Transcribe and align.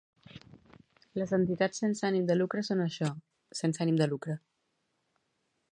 Les 1.21 1.33
entitats 1.37 1.83
sense 1.83 2.07
ànim 2.09 2.25
de 2.31 2.39
lucre 2.39 2.65
són 2.69 2.81
això, 2.87 3.13
sense 3.61 3.87
ànim 3.87 4.01
de 4.03 4.09
lucre. 4.15 4.39